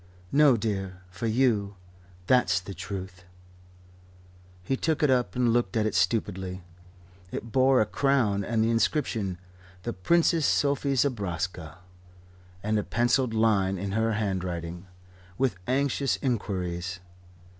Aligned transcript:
"No, 0.31 0.57
dear. 0.57 1.03
For 1.11 1.27
you, 1.27 1.75
that's 2.25 2.59
the 2.59 2.73
Truth." 2.73 3.23
He 4.63 4.75
took 4.75 5.03
it 5.03 5.11
up 5.11 5.35
and 5.35 5.53
looked 5.53 5.77
at 5.77 5.85
it 5.85 5.93
stupidly. 5.93 6.63
It 7.29 7.51
bore 7.51 7.81
a 7.81 7.85
crown 7.85 8.43
and 8.43 8.63
the 8.63 8.71
inscription: 8.71 9.37
"The 9.83 9.93
Princess 9.93 10.47
Sophie 10.47 10.95
Zobraska," 10.95 11.77
and 12.63 12.79
a 12.79 12.83
pencilled 12.83 13.35
line, 13.35 13.77
in 13.77 13.91
her 13.91 14.13
handwriting: 14.13 14.87
"With 15.37 15.57
anxious 15.67 16.15
inquiries." 16.15 16.99